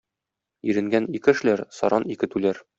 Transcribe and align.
Иренгән 0.73 1.07
ике 1.19 1.35
эшләр, 1.37 1.65
саран 1.81 2.11
ике 2.17 2.35
түләр. 2.35 2.67